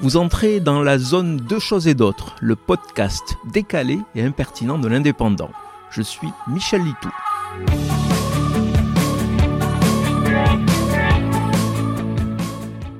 [0.00, 4.88] Vous entrez dans la zone Deux choses et d'autres, le podcast décalé et impertinent de
[4.88, 5.52] l'indépendant.
[5.90, 7.10] Je suis Michel Litou.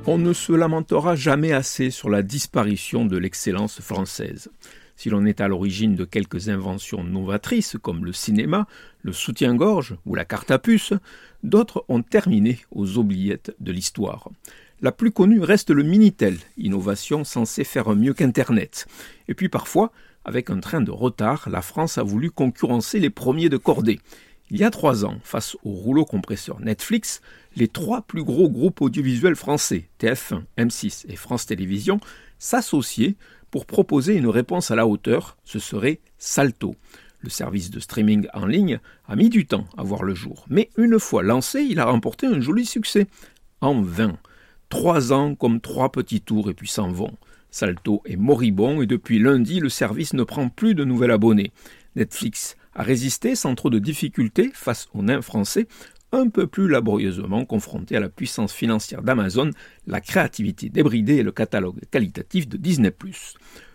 [0.06, 4.50] On ne se lamentera jamais assez sur la disparition de l'excellence française.
[4.96, 8.68] Si l'on est à l'origine de quelques inventions novatrices comme le cinéma,
[9.02, 10.92] le soutien-gorge ou la carte à puce,
[11.42, 14.30] d'autres ont terminé aux oubliettes de l'histoire.
[14.80, 18.86] La plus connue reste le Minitel, innovation censée faire mieux qu'Internet.
[19.28, 19.92] Et puis parfois,
[20.24, 24.00] avec un train de retard, la France a voulu concurrencer les premiers de cordée.
[24.50, 27.22] Il y a trois ans, face au rouleau compresseur Netflix,
[27.56, 32.00] les trois plus gros groupes audiovisuels français, TF1, M6 et France Télévisions,
[32.38, 33.16] s'associaient
[33.50, 36.74] pour proposer une réponse à la hauteur, ce serait Salto.
[37.20, 40.68] Le service de streaming en ligne a mis du temps à voir le jour, mais
[40.76, 43.06] une fois lancé, il a remporté un joli succès.
[43.60, 44.18] En vain.
[44.74, 47.12] Trois ans comme trois petits tours et puis s'en vont.
[47.52, 51.52] Salto est moribond et depuis lundi, le service ne prend plus de nouvel abonné.
[51.94, 55.68] Netflix a résisté sans trop de difficultés face aux nains français,
[56.10, 59.52] un peu plus laborieusement confronté à la puissance financière d'Amazon,
[59.86, 62.92] la créativité débridée et le catalogue qualitatif de Disney+.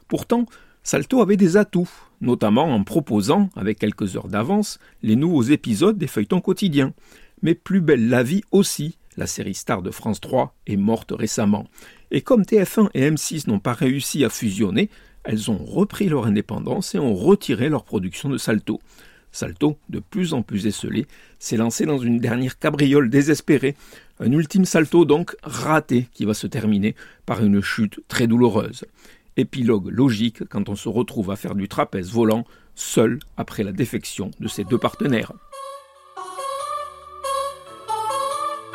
[0.10, 0.48] Pourtant,
[0.84, 6.08] Salto avait des atouts, notamment en proposant, avec quelques heures d'avance, les nouveaux épisodes des
[6.08, 6.94] feuilletons quotidiens.
[7.42, 11.68] Mais plus belle la vie aussi, la série star de France 3 est morte récemment.
[12.10, 14.90] Et comme TF1 et M6 n'ont pas réussi à fusionner,
[15.26, 18.80] elles ont repris leur indépendance et ont retiré leur production de Salto.
[19.32, 21.06] Salto, de plus en plus esselé,
[21.38, 23.76] s'est lancé dans une dernière cabriole désespérée,
[24.20, 26.96] un ultime salto donc raté qui va se terminer
[27.28, 28.86] par une chute très douloureuse.
[29.38, 34.32] Épilogue logique quand on se retrouve à faire du trapèze volant seul après la défection
[34.40, 35.34] de ses deux partenaires.